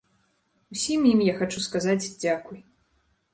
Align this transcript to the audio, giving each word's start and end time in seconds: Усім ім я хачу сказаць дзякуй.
Усім 0.75 1.05
ім 1.11 1.21
я 1.25 1.35
хачу 1.41 1.59
сказаць 1.67 2.11
дзякуй. 2.23 2.59